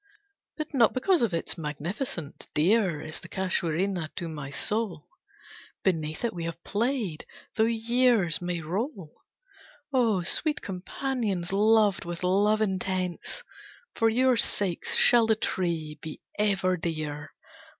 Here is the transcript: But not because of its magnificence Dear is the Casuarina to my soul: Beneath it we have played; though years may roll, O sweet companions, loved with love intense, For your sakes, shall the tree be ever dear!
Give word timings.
But 0.57 0.73
not 0.73 0.95
because 0.95 1.21
of 1.21 1.31
its 1.31 1.59
magnificence 1.59 2.35
Dear 2.55 3.01
is 3.01 3.19
the 3.19 3.27
Casuarina 3.29 4.09
to 4.15 4.27
my 4.27 4.49
soul: 4.49 5.05
Beneath 5.83 6.25
it 6.25 6.33
we 6.33 6.45
have 6.45 6.63
played; 6.63 7.23
though 7.55 7.65
years 7.65 8.41
may 8.41 8.61
roll, 8.61 9.13
O 9.93 10.23
sweet 10.23 10.59
companions, 10.59 11.53
loved 11.53 12.03
with 12.03 12.23
love 12.23 12.63
intense, 12.63 13.43
For 13.93 14.09
your 14.09 14.37
sakes, 14.37 14.95
shall 14.95 15.27
the 15.27 15.35
tree 15.35 15.99
be 16.01 16.19
ever 16.39 16.77
dear! 16.77 17.35